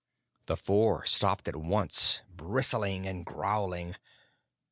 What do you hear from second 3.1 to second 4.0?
growling.